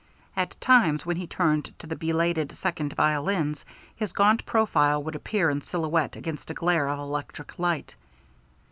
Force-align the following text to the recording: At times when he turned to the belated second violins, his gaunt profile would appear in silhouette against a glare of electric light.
At 0.35 0.59
times 0.59 1.05
when 1.05 1.17
he 1.17 1.27
turned 1.27 1.77
to 1.77 1.85
the 1.85 1.95
belated 1.95 2.51
second 2.53 2.93
violins, 2.93 3.63
his 3.95 4.11
gaunt 4.13 4.43
profile 4.47 5.03
would 5.03 5.13
appear 5.13 5.51
in 5.51 5.61
silhouette 5.61 6.15
against 6.15 6.49
a 6.49 6.55
glare 6.55 6.89
of 6.89 6.97
electric 6.97 7.59
light. 7.59 7.93